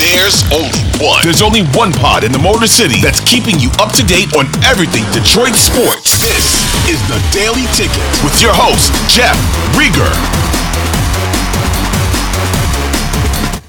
[0.00, 1.20] There's only one.
[1.22, 4.46] There's only one pod in the Motor City that's keeping you up to date on
[4.64, 6.24] everything Detroit sports.
[6.24, 6.56] This
[6.88, 9.36] is the Daily Ticket with your host, Jeff
[9.76, 10.08] Riger.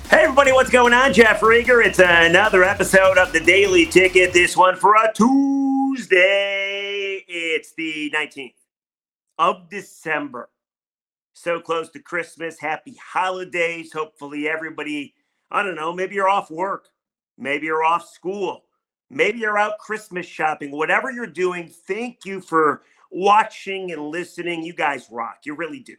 [0.10, 1.12] Hey everybody, what's going on?
[1.12, 1.86] Jeff Riger.
[1.86, 4.32] It's another episode of the Daily Ticket.
[4.32, 7.26] This one for a Tuesday.
[7.28, 8.54] It's the 19th
[9.38, 10.50] of December.
[11.34, 12.58] So close to Christmas.
[12.58, 13.92] Happy holidays.
[13.92, 15.13] Hopefully everybody,
[15.52, 16.88] I don't know, maybe you're off work.
[17.38, 18.66] Maybe you're off school.
[19.10, 20.72] Maybe you're out Christmas shopping.
[20.72, 24.64] Whatever you're doing, thank you for watching and listening.
[24.64, 25.40] You guys rock.
[25.44, 25.96] You really do.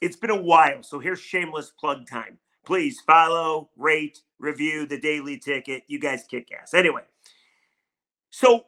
[0.00, 0.82] It's been a while.
[0.82, 5.82] So here's shameless plug time please follow, rate, review the daily ticket.
[5.88, 6.72] You guys kick ass.
[6.74, 7.02] Anyway,
[8.30, 8.64] so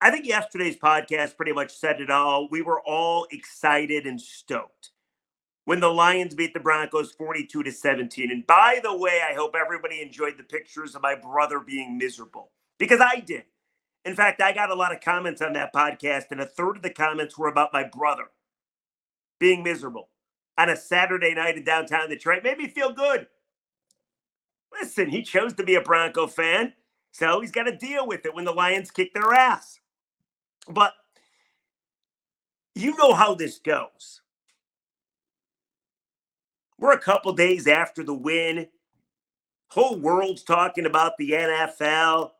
[0.00, 2.48] I think yesterday's podcast pretty much said it all.
[2.50, 4.90] We were all excited and stoked
[5.64, 8.30] when the Lions beat the Broncos 42 to 17.
[8.30, 12.50] And by the way, I hope everybody enjoyed the pictures of my brother being miserable
[12.78, 13.44] because I did.
[14.04, 16.82] In fact, I got a lot of comments on that podcast, and a third of
[16.82, 18.24] the comments were about my brother
[19.38, 20.08] being miserable
[20.56, 23.26] on a Saturday night in downtown Detroit made me feel good.
[24.72, 26.74] Listen, he chose to be a Bronco fan,
[27.12, 29.80] so he's got to deal with it when the Lions kick their ass.
[30.68, 30.92] But
[32.74, 34.20] you know how this goes.
[36.80, 38.66] We're a couple days after the win.
[39.68, 42.30] Whole world's talking about the NFL.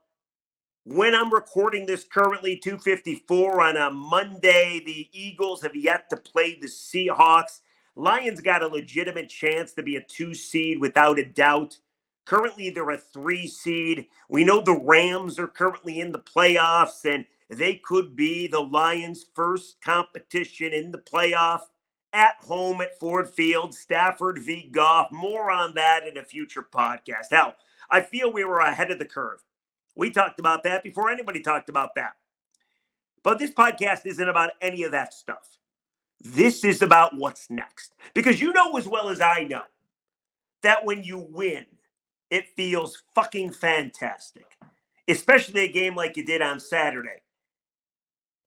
[0.85, 6.59] When I'm recording this currently 254 on a Monday, the Eagles have yet to play
[6.59, 7.61] the Seahawks.
[7.97, 11.77] Lions got a legitimate chance to be a two seed without a doubt.
[12.25, 14.07] Currently, they're a three seed.
[14.31, 19.27] We know the Rams are currently in the playoffs, and they could be the Lions'
[19.35, 21.61] first competition in the playoff
[22.13, 24.69] at home at Ford Field, Stafford v.
[24.71, 25.11] Goff.
[25.13, 27.27] More on that in a future podcast.
[27.31, 27.55] Hell,
[27.91, 29.43] I feel we were ahead of the curve.
[29.97, 32.15] We talked about that before anybody talked about that.
[33.23, 35.59] But this podcast isn't about any of that stuff.
[36.21, 37.95] This is about what's next.
[38.15, 39.63] Because you know as well as I know
[40.63, 41.67] that when you win,
[42.31, 44.57] it feels fucking fantastic,
[45.09, 47.23] especially a game like you did on Saturday.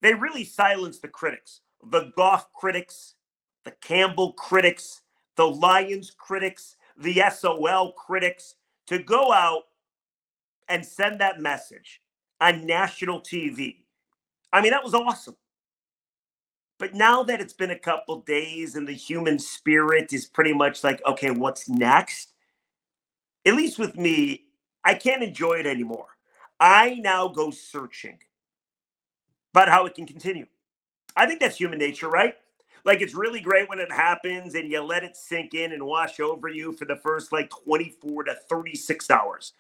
[0.02, 3.16] They really silenced the critics, the Goff critics,
[3.66, 5.02] the Campbell critics,
[5.36, 8.56] the Lions critics, the SOL critics
[8.88, 9.64] to go out
[10.70, 12.02] and send that message
[12.42, 13.78] on national TV.
[14.52, 15.36] I mean, that was awesome.
[16.80, 20.84] But now that it's been a couple days and the human spirit is pretty much
[20.84, 22.34] like, okay, what's next?
[23.46, 24.46] At least with me,
[24.84, 26.08] I can't enjoy it anymore.
[26.60, 28.20] I now go searching
[29.54, 30.46] about how it can continue.
[31.16, 32.36] I think that's human nature, right?
[32.86, 36.20] Like it's really great when it happens and you let it sink in and wash
[36.20, 39.54] over you for the first like 24 to 36 hours.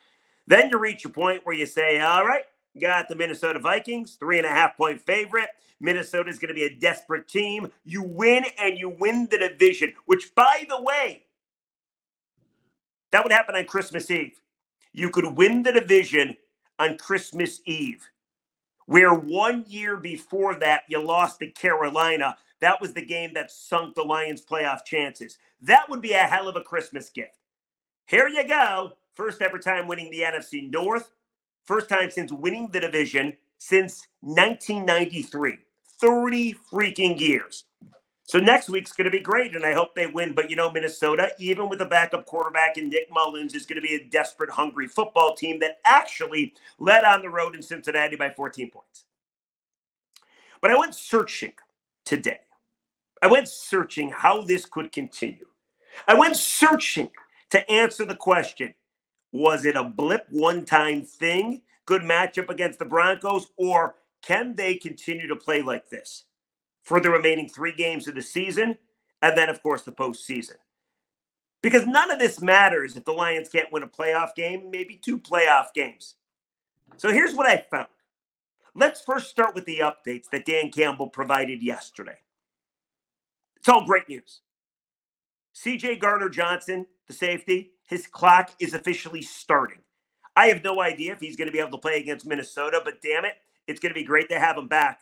[0.45, 2.43] Then you reach a point where you say, all right,
[2.79, 5.49] got the Minnesota Vikings, three and a half point favorite.
[5.79, 7.71] Minnesota is going to be a desperate team.
[7.83, 11.23] You win and you win the division, which, by the way,
[13.11, 14.39] that would happen on Christmas Eve.
[14.93, 16.35] You could win the division
[16.79, 18.09] on Christmas Eve,
[18.85, 22.37] where one year before that, you lost to Carolina.
[22.63, 25.37] That was the game that sunk the Lions' playoff chances.
[25.61, 27.37] That would be a hell of a Christmas gift.
[28.05, 28.93] Here you go.
[29.15, 31.11] First ever time winning the NFC North.
[31.65, 35.57] First time since winning the division since 1993.
[35.99, 37.65] 30 freaking years.
[38.23, 40.31] So next week's going to be great, and I hope they win.
[40.31, 43.85] But you know, Minnesota, even with a backup quarterback and Nick Mullens, is going to
[43.85, 48.29] be a desperate, hungry football team that actually led on the road in Cincinnati by
[48.29, 49.03] 14 points.
[50.61, 51.51] But I went searching
[52.05, 52.39] today.
[53.23, 55.45] I went searching how this could continue.
[56.09, 57.09] I went searching
[57.51, 58.73] to answer the question
[59.31, 61.61] was it a blip one time thing?
[61.85, 66.25] Good matchup against the Broncos, or can they continue to play like this
[66.83, 68.77] for the remaining three games of the season?
[69.21, 70.57] And then, of course, the postseason.
[71.61, 75.17] Because none of this matters if the Lions can't win a playoff game, maybe two
[75.17, 76.15] playoff games.
[76.97, 77.87] So here's what I found.
[78.75, 82.17] Let's first start with the updates that Dan Campbell provided yesterday.
[83.63, 84.41] It's all great news.
[85.55, 89.77] CJ Gardner-Johnson, the safety, his clock is officially starting.
[90.35, 93.01] I have no idea if he's going to be able to play against Minnesota, but
[93.01, 93.35] damn it,
[93.67, 94.99] it's going to be great to have him back.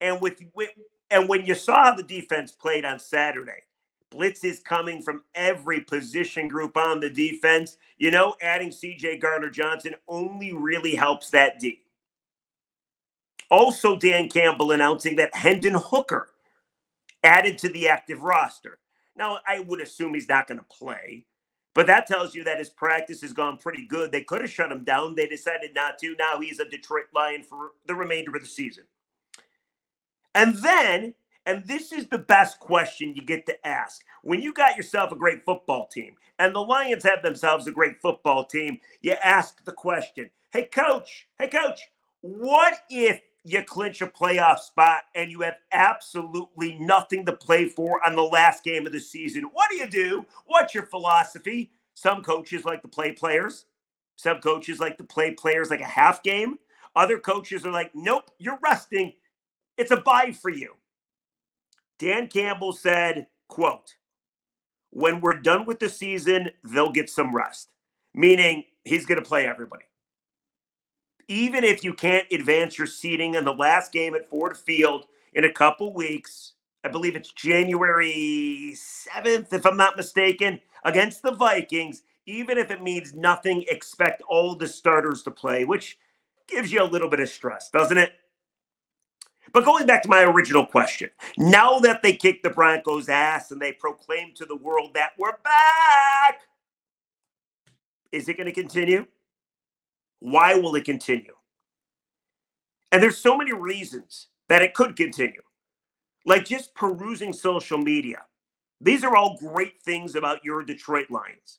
[0.00, 0.70] And with, with
[1.10, 3.64] and when you saw how the defense played on Saturday,
[4.10, 7.78] blitz is coming from every position group on the defense.
[7.98, 11.80] You know, adding CJ Gardner-Johnson only really helps that D.
[13.50, 16.28] Also, Dan Campbell announcing that Hendon Hooker
[17.24, 18.80] added to the active roster.
[19.16, 21.26] Now, I would assume he's not going to play,
[21.74, 24.12] But that tells you that his practice has gone pretty good.
[24.12, 25.16] They could have shut him down.
[25.16, 26.16] They decided not to.
[26.18, 28.84] Now he's a Detroit Lion for the remainder of the season.
[30.34, 31.14] And then,
[31.46, 35.16] and this is the best question you get to ask when you got yourself a
[35.16, 39.72] great football team, and the Lions have themselves a great football team, you ask the
[39.72, 41.80] question Hey, coach, hey, coach,
[42.22, 48.04] what if you clinch a playoff spot and you have absolutely nothing to play for
[48.04, 49.44] on the last game of the season.
[49.52, 50.24] What do you do?
[50.46, 51.70] What's your philosophy?
[51.92, 53.66] Some coaches like to play players.
[54.16, 56.56] Some coaches like to play players like a half game.
[56.96, 59.12] Other coaches are like, nope, you're resting.
[59.76, 60.74] It's a bye for you.
[61.98, 63.94] Dan Campbell said, quote,
[64.90, 67.68] when we're done with the season, they'll get some rest,
[68.14, 69.84] meaning he's going to play everybody
[71.28, 75.44] even if you can't advance your seating in the last game at Ford Field in
[75.44, 76.52] a couple weeks,
[76.84, 82.82] I believe it's January 7th, if I'm not mistaken, against the Vikings, even if it
[82.82, 85.98] means nothing, expect all the starters to play, which
[86.46, 88.12] gives you a little bit of stress, doesn't it?
[89.52, 93.60] But going back to my original question, now that they kicked the Broncos' ass and
[93.60, 96.40] they proclaimed to the world that we're back,
[98.10, 99.06] is it going to continue?
[100.24, 101.34] Why will it continue?
[102.90, 105.42] And there's so many reasons that it could continue.
[106.24, 108.22] Like just perusing social media.
[108.80, 111.58] These are all great things about your Detroit Lions.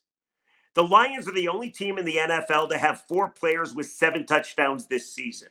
[0.74, 4.26] The Lions are the only team in the NFL to have four players with seven
[4.26, 5.50] touchdowns this season.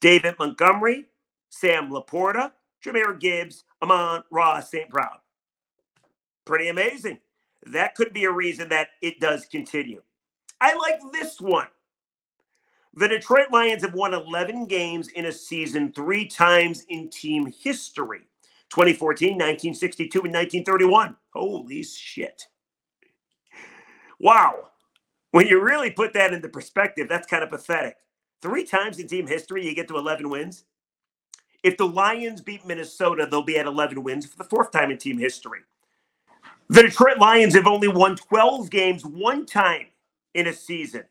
[0.00, 1.06] David Montgomery,
[1.50, 4.88] Sam LaPorta, Jahmyr Gibbs, Amon-Ra St.
[4.88, 5.18] Brown.
[6.44, 7.18] Pretty amazing.
[7.66, 10.02] That could be a reason that it does continue.
[10.60, 11.66] I like this one.
[12.94, 18.28] The Detroit Lions have won 11 games in a season three times in team history
[18.68, 21.16] 2014, 1962, and 1931.
[21.32, 22.44] Holy shit.
[24.20, 24.68] Wow.
[25.30, 27.96] When you really put that into perspective, that's kind of pathetic.
[28.42, 30.64] Three times in team history, you get to 11 wins.
[31.62, 34.98] If the Lions beat Minnesota, they'll be at 11 wins for the fourth time in
[34.98, 35.60] team history.
[36.68, 39.86] The Detroit Lions have only won 12 games one time
[40.34, 41.04] in a season.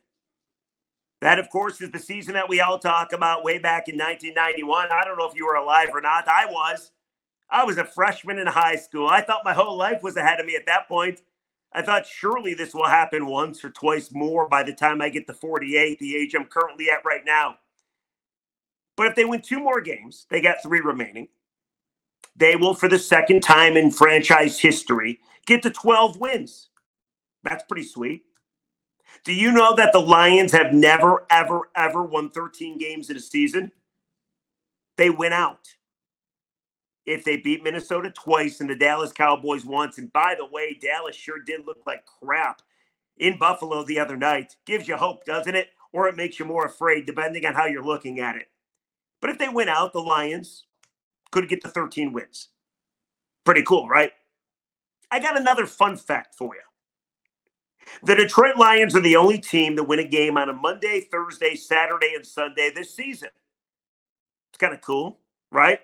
[1.22, 4.90] That, of course, is the season that we all talk about way back in 1991.
[4.92, 6.28] I don't know if you were alive or not.
[6.28, 6.92] I was.
[7.50, 9.08] I was a freshman in high school.
[9.08, 11.22] I thought my whole life was ahead of me at that point.
[11.74, 15.28] I thought surely this will happen once or twice more by the time I get
[15.28, 17.58] to 48, the age I'm currently at right now.
[18.98, 21.30] But if they win two more games, they got three remaining.
[22.36, 26.70] They will, for the second time in franchise history, get to 12 wins.
[27.44, 28.24] That's pretty sweet.
[29.24, 33.20] Do you know that the Lions have never, ever, ever won 13 games in a
[33.20, 33.72] season?
[34.98, 35.68] They went out.
[37.06, 41.16] If they beat Minnesota twice and the Dallas Cowboys once, and by the way, Dallas
[41.16, 42.62] sure did look like crap
[43.18, 44.56] in Buffalo the other night.
[44.66, 45.70] Gives you hope, doesn't it?
[45.94, 48.48] Or it makes you more afraid, depending on how you're looking at it.
[49.20, 50.66] But if they win out, the Lions
[51.32, 52.50] could get to 13 wins.
[53.46, 54.12] Pretty cool, right?
[55.10, 56.62] I got another fun fact for you.
[58.04, 61.56] The Detroit Lions are the only team that win a game on a Monday, Thursday,
[61.56, 63.30] Saturday, and Sunday this season.
[64.50, 65.20] It's kind of cool,
[65.52, 65.80] right?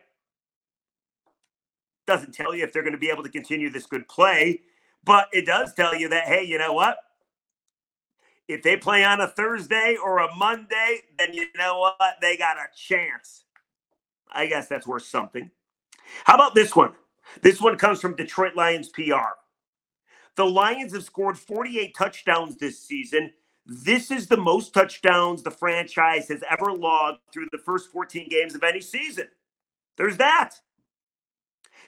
[2.05, 4.61] Doesn't tell you if they're going to be able to continue this good play,
[5.03, 6.97] but it does tell you that, hey, you know what?
[8.47, 12.15] If they play on a Thursday or a Monday, then you know what?
[12.21, 13.43] They got a chance.
[14.31, 15.51] I guess that's worth something.
[16.23, 16.93] How about this one?
[17.41, 19.35] This one comes from Detroit Lions PR.
[20.37, 23.33] The Lions have scored 48 touchdowns this season.
[23.65, 28.55] This is the most touchdowns the franchise has ever logged through the first 14 games
[28.55, 29.27] of any season.
[29.97, 30.53] There's that.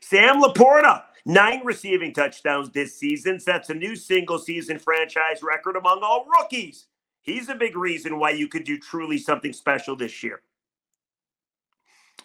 [0.02, 6.00] Sam LaPorta, nine receiving touchdowns this season, sets a new single season franchise record among
[6.02, 6.88] all rookies.
[7.22, 10.42] He's a big reason why you could do truly something special this year.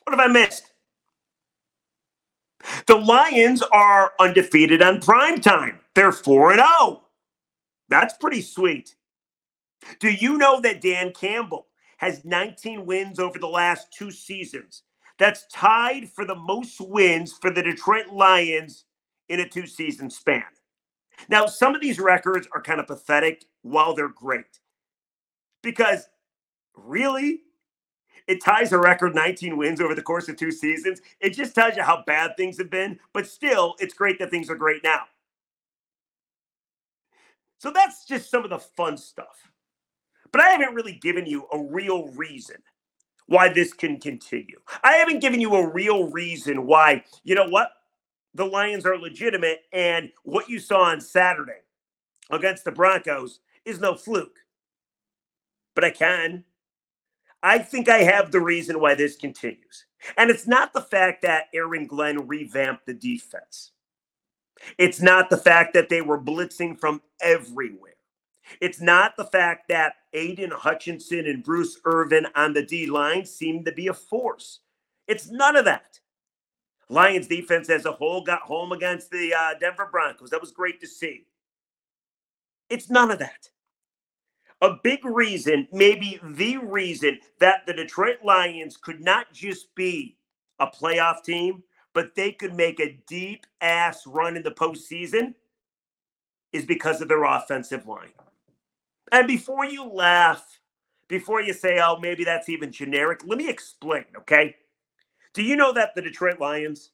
[0.04, 0.74] What have I missed?
[2.87, 5.81] The Lions are undefeated on prime time.
[5.95, 7.03] They're 4 0.
[7.88, 8.95] That's pretty sweet.
[10.00, 11.67] Do you know that Dan Campbell
[11.99, 14.83] has 19 wins over the last two seasons?
[15.19, 18.85] That's tied for the most wins for the Detroit Lions
[19.29, 20.45] in a two season span.
[21.29, 24.59] Now, some of these records are kind of pathetic while they're great.
[25.62, 26.09] Because
[26.76, 27.43] really,
[28.26, 31.00] it ties a record 19 wins over the course of two seasons.
[31.21, 34.49] It just tells you how bad things have been, but still, it's great that things
[34.49, 35.02] are great now.
[37.59, 39.50] So that's just some of the fun stuff.
[40.33, 42.57] But I haven't really given you a real reason
[43.26, 44.59] why this can continue.
[44.83, 47.71] I haven't given you a real reason why, you know what?
[48.35, 51.62] The Lions are legitimate and what you saw on Saturday
[52.31, 54.40] against the Broncos is no fluke.
[55.75, 56.45] But I can.
[57.44, 59.84] I think I have the reason why this continues.
[60.16, 63.72] And it's not the fact that Aaron Glenn revamped the defense.
[64.78, 67.92] It's not the fact that they were blitzing from everywhere.
[68.62, 73.66] It's not the fact that Aidan Hutchinson and Bruce Irvin on the D line seemed
[73.66, 74.60] to be a force.
[75.06, 76.00] It's none of that.
[76.88, 80.30] Lions defense as a whole got home against the uh, Denver Broncos.
[80.30, 81.26] That was great to see.
[82.70, 83.50] It's none of that.
[84.61, 90.16] A big reason, maybe the reason, that the Detroit Lions could not just be
[90.58, 95.34] a playoff team, but they could make a deep ass run in the postseason
[96.52, 98.12] is because of their offensive line.
[99.12, 100.61] And before you laugh,
[101.08, 104.56] before you say, oh, maybe that's even generic, let me explain, okay?
[105.34, 106.90] Do you know that the Detroit Lions,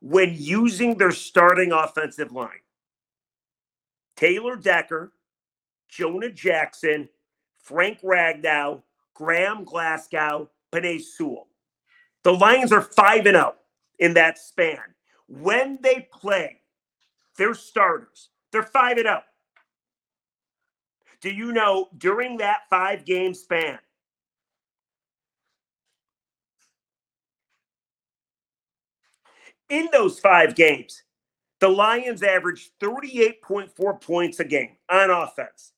[0.00, 2.62] when using their starting offensive line,
[4.16, 5.12] Taylor Decker,
[5.88, 7.08] Jonah Jackson,
[7.58, 8.82] Frank Ragnow,
[9.14, 11.48] Graham Glasgow, Penei Sewell.
[12.24, 13.54] The Lions are 5 and 0
[13.98, 14.78] in that span.
[15.28, 16.60] When they play
[17.36, 19.22] their starters, they're 5 and 0.
[21.20, 23.78] Do you know during that 5 game span,
[29.70, 31.02] in those 5 games,
[31.64, 35.72] the Lions averaged 38.4 points a game on offense,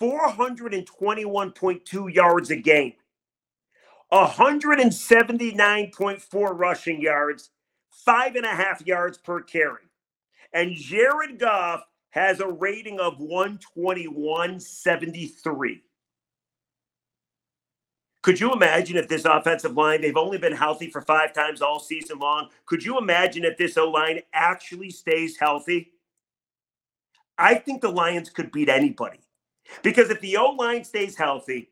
[0.00, 2.94] 421.2 yards a game,
[4.10, 7.50] 179.4 rushing yards,
[7.90, 9.90] five and a half yards per carry.
[10.54, 15.82] And Jared Goff has a rating of 121.73.
[18.24, 21.78] Could you imagine if this offensive line, they've only been healthy for five times all
[21.78, 22.48] season long?
[22.64, 25.92] Could you imagine if this O line actually stays healthy?
[27.36, 29.18] I think the Lions could beat anybody
[29.82, 31.68] because if the O line stays healthy,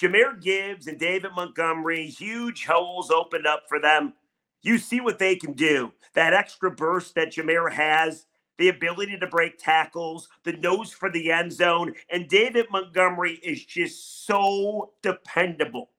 [0.00, 4.14] Jahmyr Gibbs and David Montgomery, huge holes opened up for them.
[4.62, 5.92] You see what they can do.
[6.14, 8.24] That extra burst that Jahmyr has
[8.58, 11.94] the ability to break tackles, the nose for the end zone.
[12.10, 15.90] And David Montgomery is just so dependable.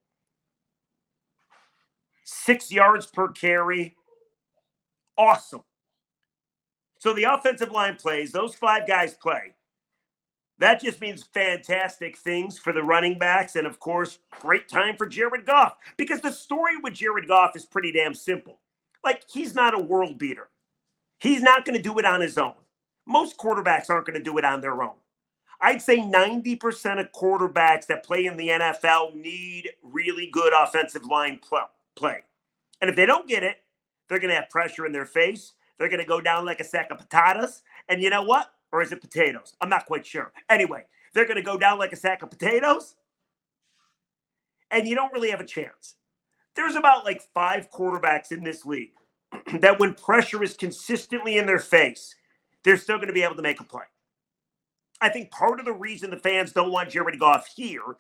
[2.24, 3.96] Six yards per carry.
[5.18, 5.64] Awesome.
[7.00, 9.54] So the offensive line plays, those five guys play.
[10.60, 13.56] That just means fantastic things for the running backs.
[13.56, 17.66] And of course, great time for Jared Goff because the story with Jared Goff is
[17.66, 18.60] pretty damn simple.
[19.04, 20.50] Like, he's not a world beater.
[21.20, 22.54] He's not going to do it on his own.
[23.06, 24.96] Most quarterbacks aren't going to do it on their own.
[25.60, 31.40] I'd say 90% of quarterbacks that play in the NFL need really good offensive line
[31.96, 32.24] play.
[32.80, 33.58] And if they don't get it,
[34.08, 35.54] they're going to have pressure in their face.
[35.78, 37.64] They're going to go down like a sack of potatoes.
[37.90, 38.52] And you know what?
[38.72, 39.56] Or is it potatoes?
[39.60, 40.32] I'm not quite sure.
[40.50, 42.96] Anyway, they're going to go down like a sack of potatoes.
[44.70, 45.96] And you don't really have a chance.
[46.56, 48.92] There's about like five quarterbacks in this league
[49.62, 52.16] that when pressure is consistently in their face,
[52.64, 53.84] they're still going to be able to make a play.
[55.02, 57.98] I think part of the reason the fans don't want Jared Goff here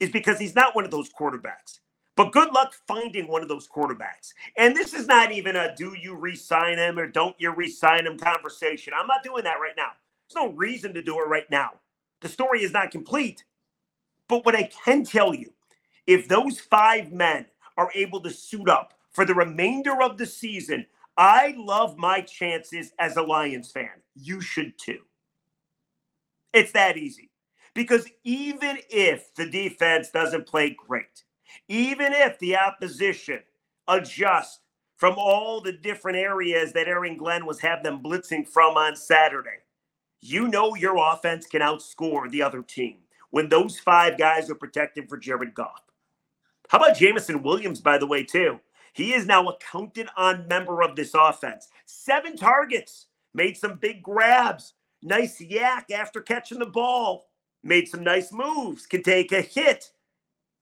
[0.00, 1.80] is because he's not one of those quarterbacks.
[2.16, 4.32] But good luck finding one of those quarterbacks.
[4.56, 8.18] And this is not even a do you resign him or don't you resign him
[8.18, 8.92] conversation.
[8.96, 9.90] I'm not doing that right now.
[10.28, 11.70] There's no reason to do it right now.
[12.20, 13.44] The story is not complete.
[14.28, 15.52] But what I can tell you,
[16.06, 17.46] if those five men
[17.76, 22.92] are able to suit up for the remainder of the season, I love my chances
[23.00, 23.90] as a Lions fan.
[24.14, 25.00] You should too.
[26.52, 27.28] It's that easy.
[27.74, 31.24] Because even if the defense doesn't play great,
[31.66, 33.40] even if the opposition
[33.88, 34.60] adjusts
[34.94, 39.64] from all the different areas that Aaron Glenn was having them blitzing from on Saturday,
[40.20, 42.98] you know your offense can outscore the other team
[43.30, 45.82] when those five guys are protecting for Jared Goff.
[46.68, 48.60] How about Jameson Williams, by the way, too?
[48.92, 51.68] He is now a counted on member of this offense.
[51.86, 57.28] Seven targets, made some big grabs, nice yak after catching the ball,
[57.62, 59.92] made some nice moves, can take a hit.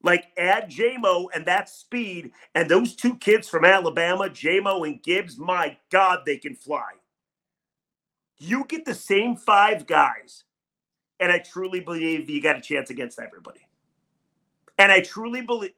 [0.03, 5.39] Like add Jamo and that speed, and those two kids from Alabama, Jamo and Gibbs,
[5.39, 6.91] my God, they can fly.
[8.39, 10.45] You get the same five guys,
[11.21, 13.61] and I truly believe you got a chance against everybody.
[14.79, 15.73] And I truly believe,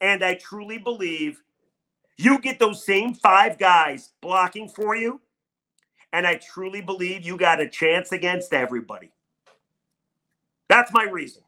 [0.00, 1.42] and I truly believe
[2.16, 5.20] you get those same five guys blocking for you,
[6.12, 9.12] and I truly believe you got a chance against everybody.
[10.68, 11.42] That's my reason.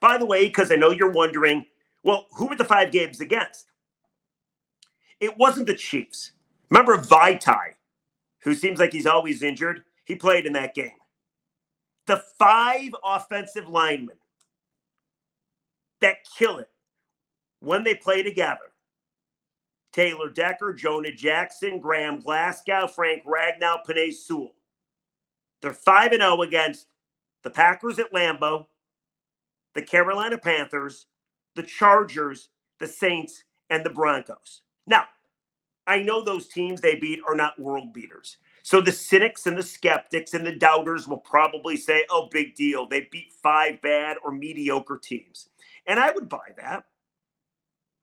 [0.00, 1.66] By the way, because I know you're wondering,
[2.02, 3.66] well, who were the five games against?
[5.20, 6.32] It wasn't the Chiefs.
[6.70, 7.74] Remember Vaitai,
[8.42, 9.82] who seems like he's always injured?
[10.10, 10.90] he played in that game.
[12.08, 14.16] The five offensive linemen
[16.00, 16.68] that kill it
[17.60, 18.69] when they play together
[19.92, 24.54] Taylor Decker, Jonah Jackson, Graham Glasgow, Frank Ragnow, Penei Sewell.
[25.62, 26.86] They're 5 0 against
[27.42, 28.66] the Packers at Lambeau,
[29.74, 31.06] the Carolina Panthers,
[31.56, 34.62] the Chargers, the Saints, and the Broncos.
[34.86, 35.04] Now,
[35.86, 38.36] I know those teams they beat are not world beaters.
[38.62, 42.86] So the cynics and the skeptics and the doubters will probably say, oh, big deal.
[42.86, 45.48] They beat five bad or mediocre teams.
[45.86, 46.84] And I would buy that.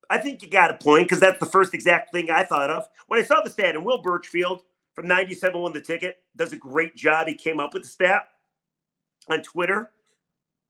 [0.09, 2.87] I think you got a point because that's the first exact thing I thought of
[3.07, 3.75] when I saw the stat.
[3.75, 4.61] And Will Burchfield
[4.97, 7.27] from 97 won the ticket, does a great job.
[7.27, 8.29] He came up with the stat
[9.29, 9.91] on Twitter.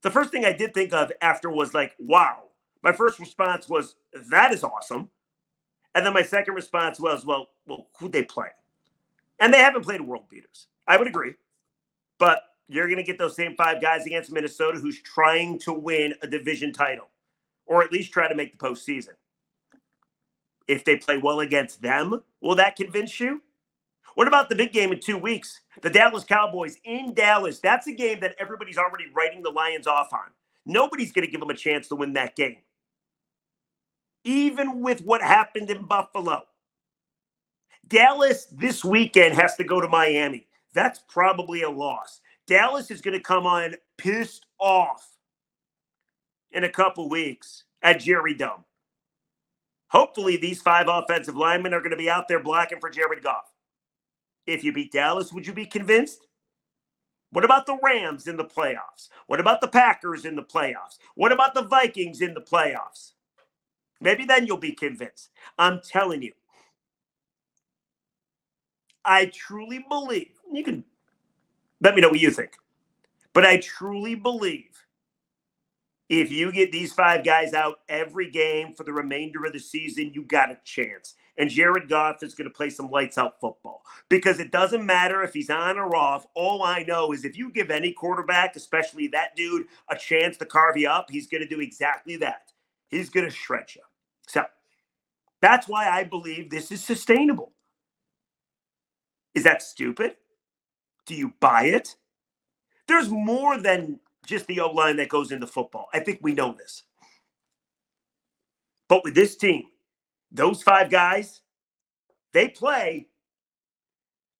[0.01, 2.43] The first thing I did think of after was like, wow.
[2.83, 3.95] My first response was,
[4.29, 5.09] that is awesome.
[5.95, 8.49] And then my second response was, well, well, who'd they play?
[9.39, 10.67] And they haven't played world beaters.
[10.87, 11.35] I would agree.
[12.19, 16.13] But you're going to get those same five guys against Minnesota who's trying to win
[16.21, 17.07] a division title
[17.65, 19.13] or at least try to make the postseason.
[20.67, 23.41] If they play well against them, will that convince you?
[24.15, 25.61] What about the big game in two weeks?
[25.81, 27.59] The Dallas Cowboys in Dallas.
[27.59, 30.31] That's a game that everybody's already writing the Lions off on.
[30.65, 32.57] Nobody's going to give them a chance to win that game.
[34.23, 36.41] Even with what happened in Buffalo.
[37.87, 40.47] Dallas this weekend has to go to Miami.
[40.73, 42.19] That's probably a loss.
[42.47, 45.07] Dallas is going to come on pissed off
[46.51, 48.63] in a couple weeks at Jerry Dome.
[49.89, 53.51] Hopefully, these five offensive linemen are going to be out there blocking for Jared Goff.
[54.45, 56.27] If you beat Dallas, would you be convinced?
[57.31, 59.09] What about the Rams in the playoffs?
[59.27, 60.97] What about the Packers in the playoffs?
[61.15, 63.13] What about the Vikings in the playoffs?
[63.99, 65.31] Maybe then you'll be convinced.
[65.57, 66.33] I'm telling you.
[69.03, 70.83] I truly believe, you can
[71.81, 72.51] let me know what you think,
[73.33, 74.85] but I truly believe
[76.09, 80.11] if you get these five guys out every game for the remainder of the season,
[80.13, 81.15] you got a chance.
[81.37, 85.21] And Jared Goff is going to play some lights out football because it doesn't matter
[85.23, 86.25] if he's on or off.
[86.33, 90.45] All I know is if you give any quarterback, especially that dude, a chance to
[90.45, 92.51] carve you up, he's going to do exactly that.
[92.89, 93.81] He's going to shred you.
[94.27, 94.45] So
[95.41, 97.51] that's why I believe this is sustainable.
[99.35, 100.15] Is that stupid?
[101.05, 101.95] Do you buy it?
[102.87, 105.87] There's more than just the O line that goes into football.
[105.93, 106.83] I think we know this.
[108.89, 109.63] But with this team,
[110.31, 111.41] those five guys,
[112.33, 113.07] they play.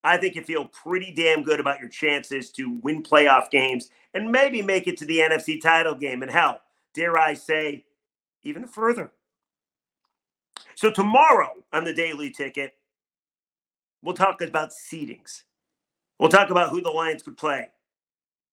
[0.04, 4.30] I think you feel pretty damn good about your chances to win playoff games and
[4.30, 6.22] maybe make it to the NFC title game.
[6.22, 6.60] And hell,
[6.94, 7.84] dare I say,
[8.42, 9.10] even further.
[10.76, 12.74] So, tomorrow on the daily ticket,
[14.02, 15.42] we'll talk about seedings.
[16.18, 17.68] We'll talk about who the Lions could play.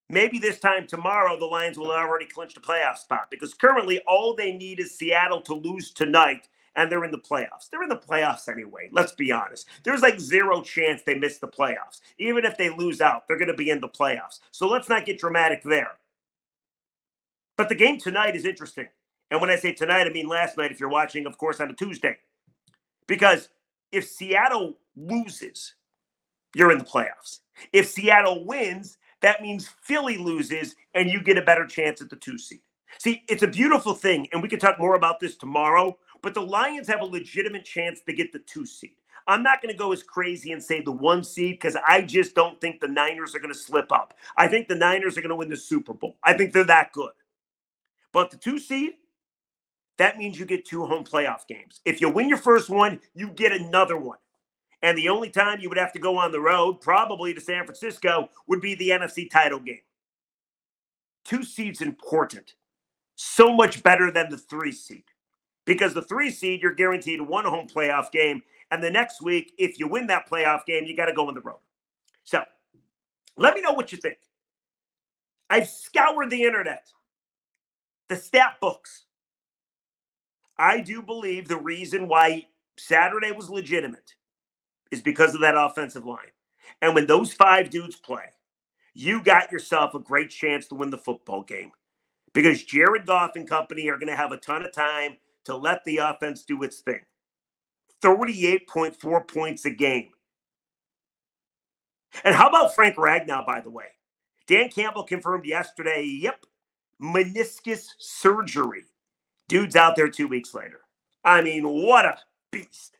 [0.08, 4.34] Maybe this time tomorrow, the Lions will already clinch a playoff spot because currently all
[4.34, 7.68] they need is Seattle to lose tonight and they're in the playoffs.
[7.70, 8.88] They're in the playoffs anyway.
[8.92, 9.66] Let's be honest.
[9.82, 12.00] There's like zero chance they miss the playoffs.
[12.18, 14.40] Even if they lose out, they're going to be in the playoffs.
[14.52, 15.92] So let's not get dramatic there.
[17.56, 18.88] But the game tonight is interesting.
[19.30, 21.70] And when I say tonight, I mean last night if you're watching, of course, on
[21.70, 22.18] a Tuesday.
[23.08, 23.48] Because
[23.90, 25.74] if Seattle loses,
[26.54, 27.40] you're in the playoffs.
[27.72, 32.16] If Seattle wins, that means Philly loses and you get a better chance at the
[32.16, 32.60] two seed.
[32.98, 36.42] See, it's a beautiful thing, and we can talk more about this tomorrow, but the
[36.42, 38.96] Lions have a legitimate chance to get the two seed.
[39.26, 42.34] I'm not going to go as crazy and say the one seed because I just
[42.34, 44.14] don't think the Niners are going to slip up.
[44.36, 46.16] I think the Niners are going to win the Super Bowl.
[46.22, 47.10] I think they're that good.
[48.12, 48.92] But the two seed,
[49.98, 51.80] that means you get two home playoff games.
[51.84, 54.18] If you win your first one, you get another one.
[54.82, 57.64] And the only time you would have to go on the road, probably to San
[57.64, 59.80] Francisco, would be the NFC title game.
[61.24, 62.54] Two seeds important.
[63.16, 65.04] So much better than the three seed.
[65.64, 68.42] Because the three seed, you're guaranteed one home playoff game.
[68.70, 71.34] And the next week, if you win that playoff game, you got to go on
[71.34, 71.58] the road.
[72.24, 72.42] So
[73.36, 74.18] let me know what you think.
[75.48, 76.88] I've scoured the internet,
[78.08, 79.04] the stat books.
[80.58, 84.15] I do believe the reason why Saturday was legitimate
[84.90, 86.32] is because of that offensive line.
[86.82, 88.24] And when those five dudes play,
[88.94, 91.72] you got yourself a great chance to win the football game
[92.32, 95.84] because Jared Goff and company are going to have a ton of time to let
[95.84, 97.00] the offense do its thing.
[98.02, 100.10] 38.4 points a game.
[102.24, 103.86] And how about Frank Ragnow, by the way?
[104.46, 106.44] Dan Campbell confirmed yesterday, yep,
[107.02, 108.84] meniscus surgery.
[109.48, 110.80] Dude's out there two weeks later.
[111.24, 112.18] I mean, what a
[112.50, 112.95] beast.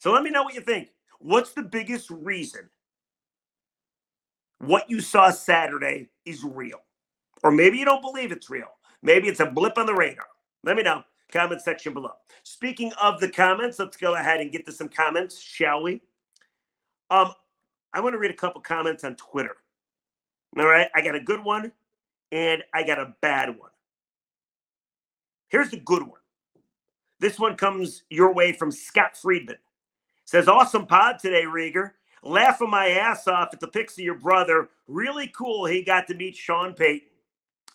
[0.00, 0.88] So let me know what you think.
[1.20, 2.68] What's the biggest reason
[4.60, 6.80] what you saw Saturday is real.
[7.42, 8.68] Or maybe you don't believe it's real.
[9.02, 10.26] Maybe it's a blip on the radar.
[10.62, 11.02] Let me know.
[11.32, 12.12] Comment section below.
[12.42, 16.02] Speaking of the comments, let's go ahead and get to some comments, shall we?
[17.08, 17.32] Um,
[17.92, 19.56] I want to read a couple comments on Twitter.
[20.58, 21.72] All right, I got a good one
[22.32, 23.70] and I got a bad one.
[25.48, 26.20] Here's the good one.
[27.20, 29.58] This one comes your way from Scott Friedman.
[30.30, 31.90] Says, awesome pod today, Riger.
[32.22, 34.68] Laughing my ass off at the pics of your brother.
[34.86, 37.08] Really cool he got to meet Sean Payton.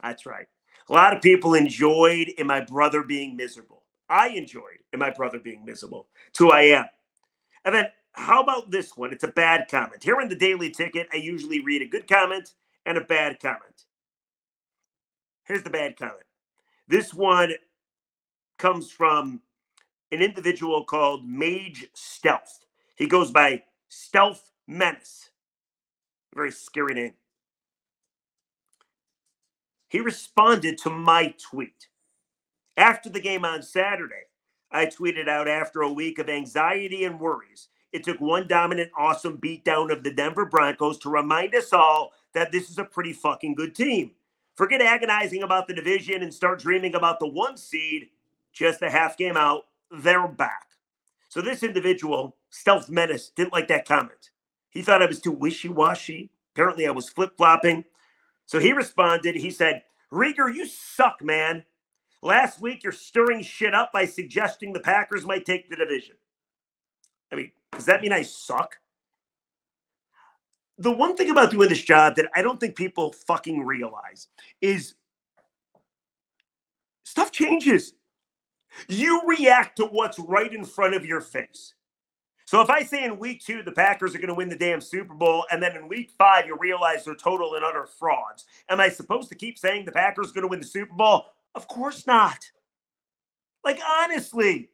[0.02, 0.46] That's right.
[0.88, 3.84] A lot of people enjoyed in my brother being miserable.
[4.08, 6.08] I enjoyed in my brother being miserable.
[6.30, 6.86] It's who I am.
[7.66, 9.12] And then how about this one?
[9.12, 10.02] It's a bad comment.
[10.02, 12.54] Here in the daily ticket, I usually read a good comment
[12.86, 13.84] and a bad comment.
[15.44, 16.24] Here's the bad comment.
[16.88, 17.52] This one
[18.58, 19.42] comes from
[20.12, 22.66] an individual called Mage Stealth.
[22.96, 25.30] He goes by Stealth Menace.
[26.34, 27.14] Very scary name.
[29.88, 31.88] He responded to my tweet.
[32.78, 34.24] After the game on Saturday,
[34.72, 39.38] I tweeted out after a week of anxiety and worries, it took one dominant, awesome
[39.38, 43.56] beatdown of the Denver Broncos to remind us all that this is a pretty fucking
[43.56, 44.12] good team.
[44.56, 48.10] Forget agonizing about the division and start dreaming about the one seed.
[48.52, 49.64] Just a half game out,
[50.02, 50.68] they're back.
[51.30, 54.32] So this individual, Stealth Menace, didn't like that comment.
[54.70, 56.32] He thought I was too wishy washy.
[56.54, 57.84] Apparently, I was flip flopping.
[58.46, 59.36] So he responded.
[59.36, 61.66] He said, Riger, you suck, man.
[62.22, 66.16] Last week, you're stirring shit up by suggesting the Packers might take the division.
[67.32, 68.78] I mean, does that mean I suck?
[70.78, 74.28] the one thing about doing this job that I don't think people fucking realize
[74.62, 74.96] is
[77.04, 77.94] stuff changes.
[78.88, 81.74] You react to what's right in front of your face.
[82.46, 84.82] So if I say in week two the Packers are going to win the damn
[84.82, 88.80] Super Bowl, and then in week five you realize they're total and utter frauds, am
[88.80, 91.26] I supposed to keep saying the Packers are going to win the Super Bowl?
[91.56, 92.46] Of course not.
[93.64, 94.70] Like honestly,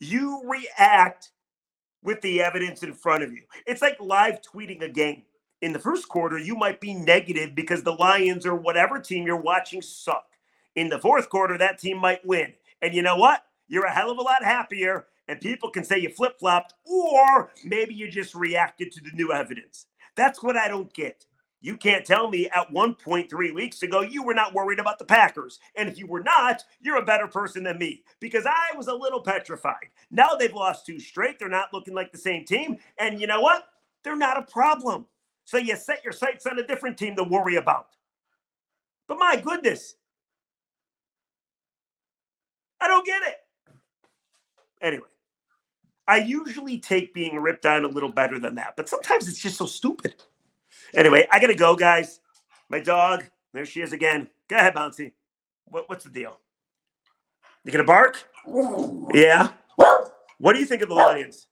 [0.00, 1.30] you react
[2.02, 3.42] with the evidence in front of you.
[3.66, 5.22] It's like live tweeting a game
[5.64, 9.40] in the first quarter, you might be negative because the Lions or whatever team you're
[9.40, 10.26] watching suck.
[10.76, 12.52] In the fourth quarter, that team might win.
[12.84, 13.46] And you know what?
[13.66, 17.50] You're a hell of a lot happier, and people can say you flip flopped, or
[17.64, 19.86] maybe you just reacted to the new evidence.
[20.16, 21.24] That's what I don't get.
[21.62, 24.98] You can't tell me at one point three weeks ago you were not worried about
[24.98, 25.60] the Packers.
[25.76, 28.94] And if you were not, you're a better person than me because I was a
[28.94, 29.88] little petrified.
[30.10, 31.38] Now they've lost two straight.
[31.38, 32.76] They're not looking like the same team.
[32.98, 33.64] And you know what?
[34.02, 35.06] They're not a problem.
[35.46, 37.86] So you set your sights on a different team to worry about.
[39.08, 39.94] But my goodness,
[42.84, 43.36] I don't get it.
[44.82, 45.08] Anyway,
[46.06, 49.56] I usually take being ripped on a little better than that, but sometimes it's just
[49.56, 50.16] so stupid.
[50.92, 52.20] Anyway, I gotta go, guys.
[52.68, 54.28] My dog, there she is again.
[54.48, 55.12] Go ahead, Bouncy.
[55.64, 56.38] What, what's the deal?
[57.64, 58.22] You gonna bark?
[59.14, 59.48] Yeah.
[60.36, 61.46] What do you think of the Lions?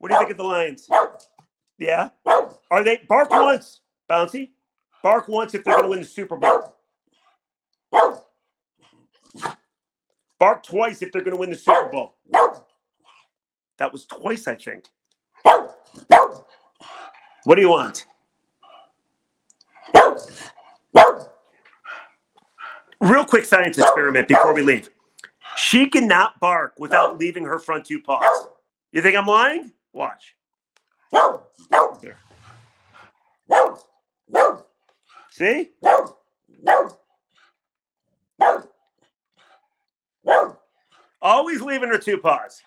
[0.00, 0.86] What do you think of the Lions?
[1.78, 2.10] Yeah.
[2.70, 4.50] Are they bark once, bouncy?
[5.02, 6.74] Bark once if they're to win the Super Bowl.
[10.44, 12.16] Bark twice if they're going to win the Super Bowl.
[13.78, 14.84] That was twice, I think.
[17.44, 18.04] What do you want?
[23.00, 24.90] Real quick science experiment before we leave.
[25.56, 28.48] She cannot bark without leaving her front two paws.
[28.92, 29.72] You think I'm lying?
[29.94, 30.34] Watch.
[32.02, 32.18] There.
[35.30, 35.70] See?
[41.22, 42.62] Always leaving her two paws.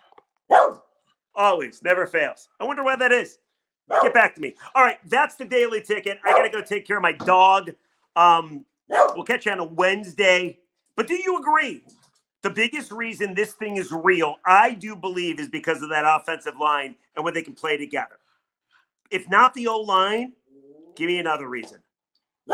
[1.36, 2.50] Always, never fails.
[2.60, 3.38] I wonder why that is.
[4.02, 4.56] Get back to me.
[4.76, 6.20] All right, that's the daily ticket.
[6.26, 7.72] I gotta go take care of my dog.
[8.16, 10.60] Um, we'll catch you on a Wednesday.
[10.96, 11.84] But do you agree?
[12.42, 16.56] The biggest reason this thing is real, I do believe, is because of that offensive
[16.60, 18.20] line and when they can play together.
[19.12, 20.34] If not the O line,
[20.96, 21.80] give me another reason.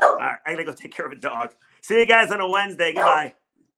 [0.01, 1.53] All right, I gotta go take care of a dog.
[1.81, 2.93] See you guys on a Wednesday.
[2.93, 3.33] Goodbye.